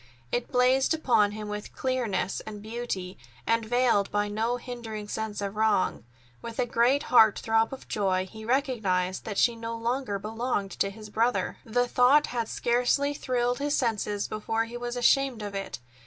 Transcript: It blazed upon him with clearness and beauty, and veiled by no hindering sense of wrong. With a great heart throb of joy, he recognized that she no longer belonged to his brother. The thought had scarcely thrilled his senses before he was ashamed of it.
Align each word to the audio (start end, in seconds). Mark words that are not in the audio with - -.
It 0.31 0.51
blazed 0.51 0.95
upon 0.95 1.33
him 1.33 1.47
with 1.47 1.75
clearness 1.75 2.39
and 2.47 2.59
beauty, 2.63 3.19
and 3.45 3.63
veiled 3.63 4.09
by 4.09 4.29
no 4.29 4.57
hindering 4.57 5.07
sense 5.07 5.41
of 5.41 5.55
wrong. 5.55 6.05
With 6.41 6.57
a 6.57 6.65
great 6.65 7.03
heart 7.13 7.37
throb 7.37 7.71
of 7.71 7.87
joy, 7.87 8.25
he 8.25 8.43
recognized 8.43 9.25
that 9.25 9.37
she 9.37 9.55
no 9.55 9.77
longer 9.77 10.17
belonged 10.17 10.71
to 10.79 10.89
his 10.89 11.11
brother. 11.11 11.59
The 11.65 11.87
thought 11.87 12.25
had 12.33 12.49
scarcely 12.49 13.13
thrilled 13.13 13.59
his 13.59 13.77
senses 13.77 14.27
before 14.27 14.65
he 14.65 14.75
was 14.75 14.95
ashamed 14.95 15.43
of 15.43 15.53
it. 15.53 15.77